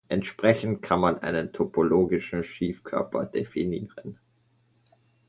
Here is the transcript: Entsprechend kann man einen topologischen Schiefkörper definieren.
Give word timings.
Entsprechend 0.09 0.81
kann 0.81 0.99
man 0.99 1.19
einen 1.19 1.53
topologischen 1.53 2.41
Schiefkörper 2.43 3.27
definieren. 3.27 4.19